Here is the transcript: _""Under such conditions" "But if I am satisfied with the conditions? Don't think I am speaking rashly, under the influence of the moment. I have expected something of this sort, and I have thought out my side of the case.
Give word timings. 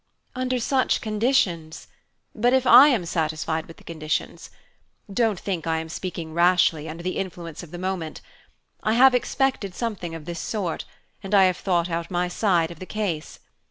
_""Under 0.33 0.57
such 0.59 0.99
conditions" 0.99 1.85
"But 2.43 2.53
if 2.53 2.65
I 2.65 2.87
am 2.87 3.05
satisfied 3.05 3.67
with 3.67 3.77
the 3.77 3.83
conditions? 3.83 4.49
Don't 5.13 5.39
think 5.39 5.67
I 5.67 5.77
am 5.77 5.89
speaking 5.89 6.33
rashly, 6.33 6.89
under 6.89 7.03
the 7.03 7.17
influence 7.17 7.61
of 7.61 7.69
the 7.69 7.77
moment. 7.77 8.19
I 8.81 8.93
have 8.93 9.13
expected 9.13 9.75
something 9.75 10.15
of 10.15 10.25
this 10.25 10.39
sort, 10.39 10.85
and 11.21 11.35
I 11.35 11.43
have 11.43 11.57
thought 11.57 11.87
out 11.91 12.09
my 12.09 12.27
side 12.29 12.71
of 12.71 12.79
the 12.79 12.87
case. 12.87 13.41